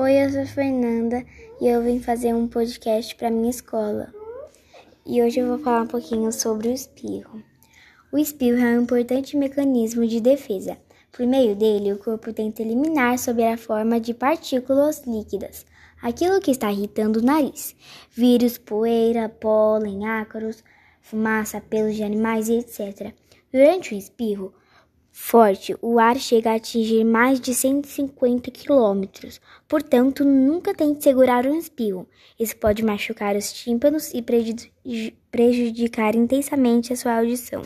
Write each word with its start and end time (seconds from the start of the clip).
Oi, 0.00 0.12
eu 0.12 0.30
sou 0.30 0.46
Fernanda 0.46 1.24
e 1.60 1.66
eu 1.66 1.82
vim 1.82 1.98
fazer 1.98 2.32
um 2.32 2.46
podcast 2.46 3.16
para 3.16 3.32
minha 3.32 3.50
escola. 3.50 4.14
E 5.04 5.20
hoje 5.20 5.40
eu 5.40 5.48
vou 5.48 5.58
falar 5.58 5.82
um 5.82 5.88
pouquinho 5.88 6.30
sobre 6.30 6.68
o 6.68 6.72
espirro. 6.72 7.42
O 8.12 8.16
espirro 8.16 8.60
é 8.60 8.78
um 8.78 8.82
importante 8.82 9.36
mecanismo 9.36 10.06
de 10.06 10.20
defesa. 10.20 10.78
Por 11.10 11.26
meio 11.26 11.56
dele, 11.56 11.92
o 11.92 11.98
corpo 11.98 12.32
tenta 12.32 12.62
eliminar 12.62 13.18
sob 13.18 13.44
a 13.44 13.58
forma 13.58 13.98
de 13.98 14.14
partículas 14.14 15.02
líquidas 15.04 15.66
aquilo 16.00 16.40
que 16.40 16.52
está 16.52 16.70
irritando 16.70 17.18
o 17.18 17.24
nariz: 17.24 17.74
vírus, 18.12 18.56
poeira, 18.56 19.28
pólen, 19.28 20.06
ácaros, 20.06 20.62
fumaça, 21.02 21.60
pelos 21.60 21.96
de 21.96 22.04
animais 22.04 22.48
e 22.48 22.58
etc. 22.58 23.12
Durante 23.52 23.96
o 23.96 23.98
espirro, 23.98 24.54
forte, 25.20 25.76
o 25.82 25.98
ar 25.98 26.16
chega 26.16 26.52
a 26.52 26.54
atingir 26.54 27.04
mais 27.04 27.40
de 27.40 27.52
150 27.52 28.50
km. 28.50 29.02
Portanto, 29.66 30.24
nunca 30.24 30.72
tente 30.72 31.02
segurar 31.02 31.44
um 31.44 31.58
espirro. 31.58 32.08
Isso 32.38 32.56
pode 32.56 32.84
machucar 32.84 33.36
os 33.36 33.52
tímpanos 33.52 34.14
e 34.14 34.24
prejudicar 35.30 36.14
intensamente 36.14 36.92
a 36.92 36.96
sua 36.96 37.18
audição. 37.18 37.62